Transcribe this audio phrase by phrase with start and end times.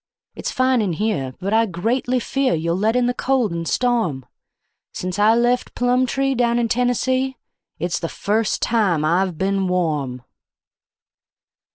[0.33, 4.25] It's fine in here, but I greatly fear you'll let in the cold and storm
[4.91, 7.37] Since I left Plumtree, down in Tennessee,
[7.77, 10.23] it's the first time I've been warm."